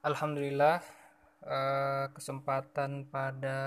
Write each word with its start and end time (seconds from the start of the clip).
Alhamdulillah 0.00 0.80
eh, 1.44 2.06
kesempatan 2.16 3.04
pada 3.12 3.60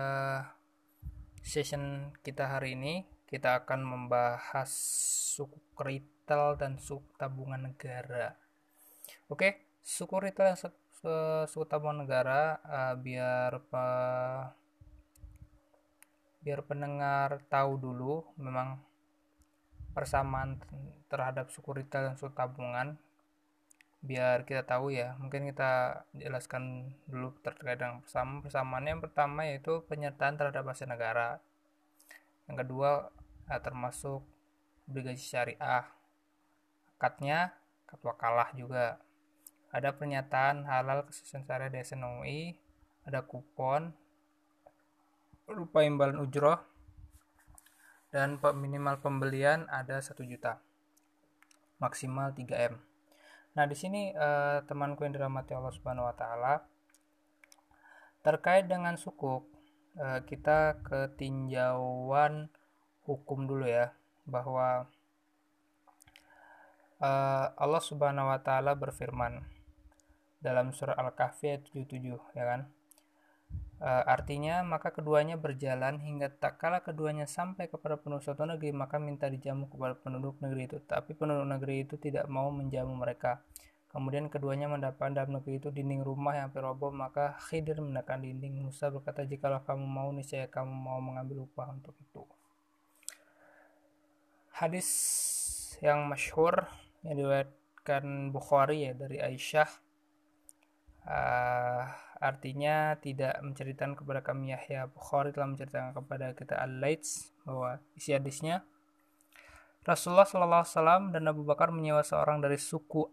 session 1.45 2.09
kita 2.25 2.57
hari 2.57 2.73
ini 2.73 3.05
kita 3.29 3.61
akan 3.61 3.85
membahas 3.85 4.65
suku 5.37 5.61
retail 5.77 6.57
dan 6.57 6.81
suku 6.81 7.05
tabungan 7.21 7.69
negara. 7.69 8.33
Oke, 9.29 9.77
suku 9.85 10.17
retail 10.17 10.57
dan 10.57 10.57
suku 11.45 11.65
tabungan 11.69 12.01
negara 12.01 12.57
uh, 12.65 12.95
biar 12.97 13.61
apa 13.61 13.87
biar 16.41 16.65
pendengar 16.65 17.45
tahu 17.45 17.77
dulu 17.77 18.25
memang 18.41 18.81
persamaan 19.93 20.57
terhadap 21.13 21.53
suku 21.53 21.77
retail 21.77 22.09
dan 22.09 22.17
suku 22.17 22.33
tabungan 22.33 22.97
biar 24.03 24.43
kita 24.43 24.67
tahu 24.67 24.91
ya 24.91 25.15
mungkin 25.15 25.47
kita 25.47 26.03
jelaskan 26.11 26.91
dulu 27.07 27.31
terkait 27.39 27.79
dengan 27.79 28.03
persamaan 28.03 28.43
persamaannya 28.43 28.99
yang 28.99 29.03
pertama 29.03 29.47
yaitu 29.47 29.79
penyertaan 29.87 30.35
terhadap 30.35 30.67
aset 30.67 30.91
negara. 30.91 31.39
Yang 32.51 32.67
kedua 32.67 32.89
ya, 33.47 33.63
termasuk 33.63 34.19
obligasi 34.91 35.23
syariah. 35.23 35.87
Akadnya 36.99 37.55
akad 37.87 38.03
wakalah 38.03 38.51
juga. 38.59 38.99
Ada 39.71 39.95
pernyataan 39.95 40.67
halal 40.67 41.07
kesusahan 41.07 41.47
syariah 41.47 41.71
DSN 41.71 42.03
ada 43.07 43.19
kupon 43.23 43.91
rupa 45.47 45.83
imbalan 45.83 46.23
ujroh 46.23 46.59
dan 48.15 48.39
minimal 48.39 49.01
pembelian 49.01 49.67
ada 49.67 49.99
1 49.99 50.15
juta 50.23 50.61
maksimal 51.81 52.31
3M 52.31 52.92
Nah, 53.53 53.69
di 53.69 53.77
sini 53.77 54.09
uh, 54.17 54.65
temanku 54.65 55.05
yang 55.05 55.13
dirahmati 55.13 55.53
Allah 55.53 55.69
Subhanahu 55.69 56.09
wa 56.09 56.15
taala 56.17 56.65
terkait 58.25 58.65
dengan 58.65 58.97
sukuk 58.97 59.45
uh, 60.01 60.25
kita 60.25 60.81
ke 60.81 61.13
tinjauan 61.21 62.49
hukum 63.05 63.45
dulu 63.45 63.69
ya 63.69 63.93
bahwa 64.25 64.89
uh, 66.97 67.45
Allah 67.53 67.83
Subhanahu 67.83 68.31
wa 68.33 68.39
taala 68.41 68.73
berfirman 68.73 69.45
dalam 70.41 70.73
surah 70.73 70.97
Al-Kahfi 70.97 71.53
ayat 71.53 71.63
77 71.69 72.09
ya 72.33 72.43
kan 72.49 72.61
E, 73.83 73.89
artinya, 74.07 74.63
maka 74.63 74.95
keduanya 74.95 75.35
berjalan 75.35 75.99
hingga 75.99 76.31
tak 76.31 76.55
kala 76.63 76.79
keduanya 76.79 77.27
sampai 77.27 77.67
kepada 77.67 77.99
penduduk 77.99 78.23
suatu 78.23 78.47
negeri, 78.47 78.71
maka 78.71 78.95
minta 78.95 79.27
dijamu 79.27 79.67
kepada 79.67 79.99
penduduk 79.99 80.39
negeri 80.39 80.71
itu. 80.71 80.77
Tapi 80.79 81.11
penduduk 81.11 81.43
negeri 81.43 81.83
itu 81.83 81.99
tidak 81.99 82.31
mau 82.31 82.47
menjamu 82.47 82.95
mereka. 82.95 83.43
Kemudian 83.91 84.31
keduanya 84.31 84.71
mendapat 84.71 85.11
dalam 85.11 85.37
negeri 85.37 85.59
itu 85.59 85.69
dinding 85.69 86.01
rumah 86.01 86.33
yang 86.39 86.49
roboh, 86.55 86.89
maka 86.89 87.35
Khidir 87.51 87.77
menekan 87.83 88.23
dinding. 88.23 88.63
Musa 88.63 88.87
berkata, 88.87 89.27
jikalau 89.27 89.61
kamu 89.67 89.85
mau, 89.85 90.09
niscaya 90.15 90.47
kamu 90.47 90.71
mau 90.71 90.97
mengambil 91.03 91.45
upah 91.45 91.75
untuk 91.75 91.93
itu. 91.99 92.23
Hadis 94.55 94.87
yang 95.83 96.07
masyhur 96.07 96.71
yang 97.03 97.19
diriwayatkan 97.19 98.31
Bukhari 98.31 98.87
ya 98.87 98.93
dari 98.95 99.19
Aisyah 99.19 99.69
uh, 101.03 101.83
artinya 102.23 102.95
tidak 103.03 103.35
menceritakan 103.43 103.99
kepada 103.99 104.23
kami 104.23 104.55
Yahya 104.55 104.87
Bukhari 104.87 105.35
telah 105.35 105.51
menceritakan 105.51 105.91
kepada 105.91 106.31
kita 106.31 106.55
Al-Laits 106.55 107.35
bahwa 107.43 107.83
isi 107.99 108.15
hadisnya 108.15 108.63
Rasulullah 109.83 110.23
SAW 110.23 111.11
dan 111.11 111.27
Abu 111.27 111.43
Bakar 111.43 111.75
menyewa 111.75 111.99
seorang 112.07 112.39
dari 112.39 112.55
suku 112.55 113.03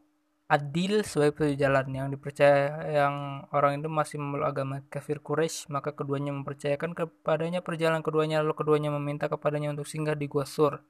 Adil 0.50 1.06
sebagai 1.06 1.54
jalan 1.54 1.86
yang 1.94 2.10
dipercaya 2.10 2.82
yang 2.90 3.46
orang 3.54 3.78
itu 3.78 3.86
masih 3.86 4.18
memeluk 4.18 4.50
agama 4.50 4.82
kafir 4.90 5.22
Quraisy 5.22 5.70
maka 5.70 5.94
keduanya 5.94 6.34
mempercayakan 6.34 6.90
kepadanya 6.90 7.62
perjalanan 7.62 8.02
keduanya 8.02 8.42
lalu 8.42 8.58
keduanya 8.58 8.90
meminta 8.90 9.30
kepadanya 9.30 9.70
untuk 9.70 9.86
singgah 9.86 10.18
di 10.18 10.26
Gua 10.26 10.42
Sur. 10.42 10.82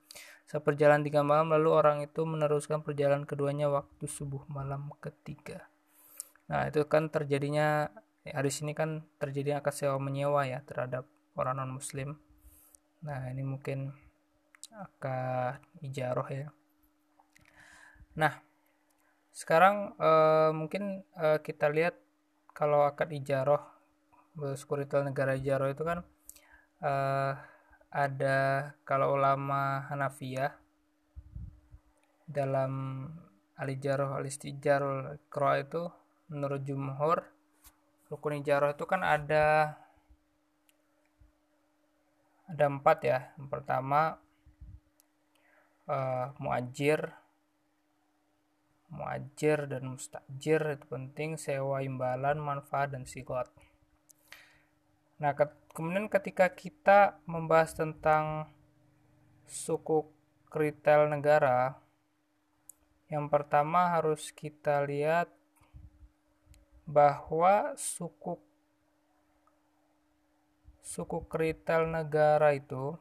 Saat 0.48 0.64
perjalanan 0.64 1.04
tiga 1.04 1.20
malam 1.20 1.52
lalu 1.52 1.76
orang 1.76 2.00
itu 2.00 2.24
meneruskan 2.24 2.80
perjalanan 2.80 3.28
keduanya 3.28 3.68
waktu 3.68 4.08
subuh 4.08 4.48
malam 4.48 4.96
ketiga. 4.96 5.68
Nah, 6.48 6.64
itu 6.66 6.80
kan 6.88 7.12
terjadinya 7.12 7.92
hari 8.28 8.52
sini 8.52 8.76
kan 8.76 9.00
terjadi 9.16 9.60
akad 9.60 9.72
sewa 9.72 9.96
menyewa 9.96 10.44
ya 10.44 10.60
terhadap 10.60 11.08
orang 11.36 11.56
non 11.56 11.72
muslim. 11.72 12.20
Nah, 13.00 13.32
ini 13.32 13.40
mungkin 13.40 13.88
akad 14.76 15.60
ijaroh 15.80 16.28
ya. 16.28 16.48
Nah, 18.20 18.36
sekarang 19.32 19.96
uh, 19.96 20.52
mungkin 20.52 21.00
uh, 21.16 21.40
kita 21.40 21.72
lihat 21.72 21.96
kalau 22.52 22.84
akad 22.84 23.08
ijaroh 23.08 23.62
sekurital 24.56 25.04
negara 25.04 25.34
ijaroh 25.34 25.68
itu 25.72 25.82
kan 25.82 26.04
uh, 26.84 27.32
ada 27.90 28.38
kalau 28.86 29.18
ulama 29.18 29.90
Hanafiyah 29.90 30.54
dalam 32.30 33.04
alijaroh 33.58 34.14
alistijarul 34.14 35.18
kro 35.26 35.50
itu 35.58 35.82
menurut 36.30 36.62
jumhur 36.62 37.26
rukun 38.10 38.42
ijarah 38.42 38.74
itu 38.74 38.84
kan 38.84 39.06
ada 39.06 39.78
ada 42.50 42.64
empat 42.66 42.98
ya. 43.06 43.18
Yang 43.38 43.48
pertama 43.48 44.18
uh, 45.86 46.34
muajir. 46.42 47.14
Muajir 48.90 49.70
dan 49.70 49.86
mustajir 49.86 50.60
itu 50.74 50.86
penting. 50.90 51.38
Sewa 51.38 51.80
imbalan 51.86 52.42
manfaat 52.42 52.90
dan 52.92 53.06
sigot 53.06 53.46
nah 55.20 55.36
ke 55.36 55.52
kemudian 55.76 56.08
ketika 56.08 56.48
kita 56.48 57.20
membahas 57.28 57.76
tentang 57.76 58.48
suku 59.44 60.08
retail 60.48 61.12
negara 61.12 61.76
yang 63.12 63.28
pertama 63.28 63.92
harus 63.92 64.32
kita 64.32 64.80
lihat 64.88 65.28
bahwa 66.90 67.78
suku 67.78 68.34
suku 70.82 71.22
retail 71.30 71.86
negara 71.86 72.50
itu 72.50 72.98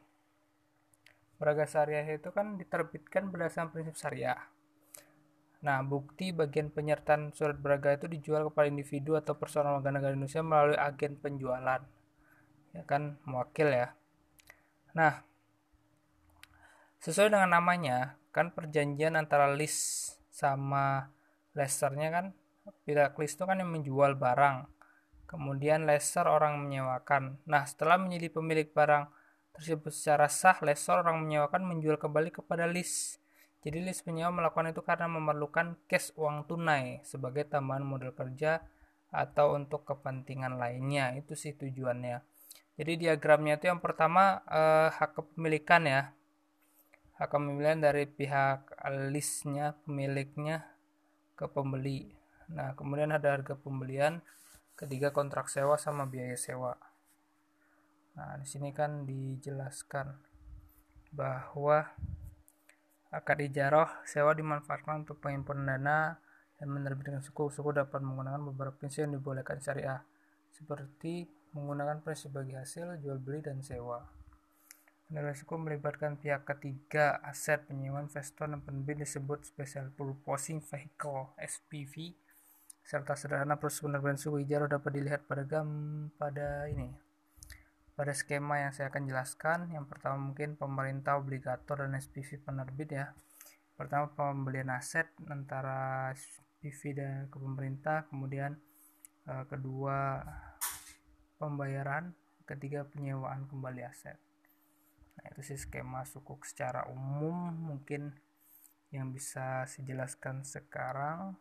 Braga 1.42 1.66
Syariah 1.66 2.06
itu 2.20 2.30
kan 2.30 2.60
diterbitkan 2.60 3.32
berdasarkan 3.32 3.72
prinsip 3.72 3.96
syariah. 3.96 4.38
Nah, 5.64 5.80
bukti 5.84 6.36
bagian 6.36 6.68
penyertaan 6.68 7.32
surat 7.32 7.56
Braga 7.56 7.96
itu 7.96 8.12
dijual 8.12 8.52
kepada 8.52 8.68
individu 8.68 9.16
atau 9.16 9.40
personal 9.40 9.80
warga 9.80 9.92
negara 9.96 10.12
Indonesia 10.16 10.44
melalui 10.44 10.76
agen 10.76 11.16
penjualan. 11.16 11.82
Ya 12.76 12.84
kan, 12.84 13.24
mewakil 13.24 13.72
ya. 13.72 13.96
Nah, 14.96 15.24
sesuai 17.00 17.32
dengan 17.32 17.56
namanya, 17.56 18.20
kan 18.36 18.52
perjanjian 18.52 19.16
antara 19.16 19.52
list 19.56 20.16
sama 20.28 21.08
lesternya 21.56 22.08
kan 22.12 22.26
Pihak 22.88 23.16
list 23.19 23.38
itu 23.38 23.44
kan 23.46 23.57
yang 23.59 23.72
menjual 23.72 24.18
barang. 24.18 24.68
Kemudian 25.30 25.85
lesser 25.85 26.25
orang 26.25 26.57
menyewakan. 26.57 27.38
Nah, 27.46 27.62
setelah 27.69 28.02
menjadi 28.02 28.34
pemilik 28.34 28.69
barang 28.74 29.06
tersebut 29.53 29.94
secara 29.94 30.25
sah, 30.25 30.57
lesser 30.66 30.97
orang 30.97 31.22
menyewakan 31.22 31.68
menjual 31.69 32.02
kembali 32.02 32.34
kepada 32.34 32.66
list. 32.66 33.22
Jadi 33.59 33.84
list 33.84 34.08
penyewa 34.08 34.31
melakukan 34.31 34.72
itu 34.72 34.79
karena 34.79 35.12
memerlukan 35.12 35.75
cash 35.85 36.16
uang 36.16 36.47
tunai 36.47 37.03
sebagai 37.03 37.44
tambahan 37.44 37.84
modal 37.84 38.16
kerja 38.16 38.63
atau 39.12 39.59
untuk 39.59 39.84
kepentingan 39.84 40.56
lainnya. 40.56 41.12
Itu 41.19 41.35
sih 41.35 41.53
tujuannya. 41.53 42.24
Jadi 42.79 42.91
diagramnya 42.96 43.59
itu 43.59 43.68
yang 43.68 43.84
pertama 43.84 44.40
eh, 44.47 44.88
hak 44.96 45.12
kepemilikan 45.12 45.84
ya. 45.84 46.02
Hak 47.19 47.35
kepemilikan 47.35 47.84
dari 47.84 48.08
pihak 48.08 48.79
listnya, 49.12 49.75
pemiliknya 49.84 50.63
ke 51.35 51.52
pembeli. 51.52 52.19
Nah, 52.50 52.74
kemudian 52.74 53.14
ada 53.14 53.38
harga 53.38 53.54
pembelian, 53.54 54.26
ketiga 54.73 55.14
kontrak 55.14 55.52
sewa 55.52 55.78
sama 55.78 56.09
biaya 56.09 56.34
sewa. 56.34 56.73
Nah, 58.18 58.35
di 58.41 58.47
sini 58.50 58.73
kan 58.73 59.06
dijelaskan 59.06 60.18
bahwa 61.14 61.85
akad 63.09 63.40
ijarah 63.41 64.02
sewa 64.06 64.34
dimanfaatkan 64.34 65.06
untuk 65.06 65.22
penghimpunan 65.22 65.78
dana 65.78 66.18
dan 66.58 66.68
menerbitkan 66.73 67.22
suku. 67.22 67.53
Suku 67.53 67.70
dapat 67.70 68.02
menggunakan 68.02 68.41
beberapa 68.50 68.76
prinsip 68.76 69.06
yang 69.06 69.22
dibolehkan 69.22 69.62
syariah, 69.62 70.02
seperti 70.50 71.29
menggunakan 71.53 72.02
prinsip 72.02 72.34
bagi 72.34 72.58
hasil, 72.58 72.97
jual 73.02 73.18
beli, 73.22 73.46
dan 73.46 73.62
sewa. 73.62 74.06
Penilaian 75.09 75.34
suku 75.34 75.58
melibatkan 75.58 76.22
pihak 76.22 76.46
ketiga, 76.46 77.18
aset, 77.26 77.66
penyewaan, 77.66 78.06
investor, 78.06 78.46
dan 78.46 78.62
penerbit 78.62 79.02
disebut 79.02 79.41
Special 79.41 79.90
Purposing 79.97 80.62
Vehicle 80.62 81.34
SPV 81.41 82.14
serta 82.84 83.14
sederhana 83.14 83.61
proses 83.61 83.85
penerbitan 83.85 84.17
suku 84.17 84.43
ijarah 84.43 84.70
dapat 84.70 84.91
dilihat 84.96 85.22
pada 85.29 85.46
gam 85.46 85.67
pada 86.17 86.66
ini 86.72 87.09
pada 87.99 88.16
skema 88.16 88.64
yang 88.64 88.72
saya 88.72 88.87
akan 88.87 89.11
jelaskan. 89.11 89.59
Yang 89.76 89.91
pertama 89.91 90.31
mungkin 90.31 90.55
pemerintah 90.55 91.20
obligator 91.20 91.84
dan 91.84 91.99
SPV 91.99 92.40
penerbit 92.47 92.96
ya. 92.96 93.11
Pertama 93.76 94.08
pembelian 94.16 94.72
aset 94.72 95.11
antara 95.28 96.08
SPV 96.16 96.96
dan 96.96 97.28
ke 97.28 97.35
pemerintah. 97.35 98.08
Kemudian 98.08 98.55
uh, 99.28 99.43
kedua 99.52 100.23
pembayaran. 101.35 102.16
Ketiga 102.47 102.87
penyewaan 102.87 103.52
kembali 103.52 103.84
aset. 103.84 104.16
Nah 105.20 105.25
itu 105.35 105.43
sih 105.43 105.59
skema 105.59 106.08
sukuk 106.08 106.47
secara 106.47 106.87
umum 106.87 107.52
mungkin 107.52 108.16
yang 108.96 109.11
bisa 109.11 109.67
saya 109.67 109.84
jelaskan 109.85 110.47
sekarang 110.47 111.35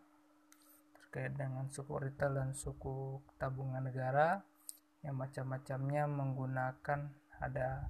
terkait 1.09 1.33
dengan 1.41 1.65
suku 1.73 1.97
retail 2.05 2.37
dan 2.37 2.53
suku 2.53 3.25
tabungan 3.41 3.81
negara 3.81 4.45
yang 5.01 5.17
macam-macamnya 5.17 6.05
menggunakan 6.05 7.09
ada 7.41 7.89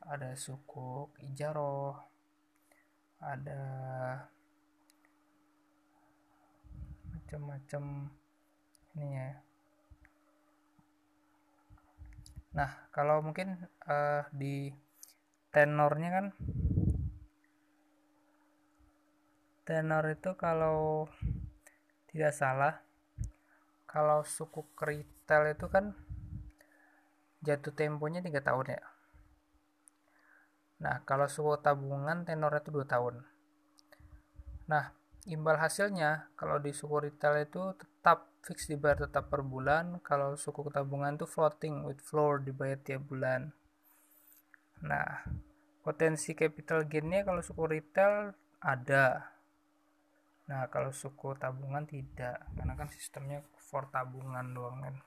ada 0.00 0.32
suku 0.32 1.12
ijaroh 1.28 1.92
ada 3.20 3.60
macam-macam 7.12 8.08
ini 8.96 9.08
ya. 9.12 9.30
Nah 12.56 12.70
kalau 12.96 13.20
mungkin 13.20 13.60
uh, 13.84 14.24
di 14.32 14.72
tenornya 15.52 16.08
kan 16.16 16.26
tenor 19.68 20.08
itu 20.08 20.32
kalau 20.40 21.12
tidak 22.12 22.36
salah. 22.36 22.74
Kalau 23.88 24.24
suku 24.24 24.64
retail 24.80 25.52
itu 25.52 25.66
kan 25.68 25.96
jatuh 27.42 27.74
temponya 27.74 28.22
tiga 28.22 28.40
tahun 28.40 28.78
ya. 28.78 28.82
Nah 30.80 31.02
kalau 31.02 31.26
suku 31.26 31.58
tabungan 31.60 32.24
tenornya 32.24 32.62
itu 32.62 32.70
dua 32.70 32.86
tahun. 32.86 33.24
Nah 34.70 34.94
imbal 35.26 35.58
hasilnya 35.58 36.30
kalau 36.38 36.62
di 36.62 36.70
suku 36.70 37.10
retail 37.10 37.42
itu 37.42 37.74
tetap 37.76 38.30
fix 38.42 38.66
dibayar 38.66 39.06
tetap 39.06 39.30
per 39.30 39.42
bulan 39.46 40.02
kalau 40.02 40.34
suku 40.34 40.66
tabungan 40.70 41.14
itu 41.14 41.26
floating 41.26 41.86
with 41.86 42.02
floor 42.02 42.42
dibayar 42.42 42.78
tiap 42.78 43.06
bulan. 43.06 43.54
Nah, 44.82 45.22
potensi 45.86 46.34
capital 46.34 46.90
gainnya 46.90 47.22
kalau 47.22 47.38
suku 47.38 47.62
retail 47.70 48.34
ada. 48.58 49.31
Nah, 50.52 50.68
kalau 50.68 50.92
suku 50.92 51.32
tabungan 51.40 51.88
tidak, 51.88 52.44
karena 52.52 52.76
kan 52.76 52.92
sistemnya 52.92 53.40
for 53.56 53.88
tabungan 53.88 54.52
doang 54.52 54.84
kan. 54.84 55.00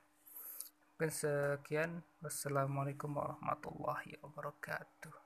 Mungkin 0.97 1.11
sekian. 1.13 2.01
Wassalamualaikum 2.17 3.13
warahmatullahi 3.13 4.17
wabarakatuh. 4.25 5.24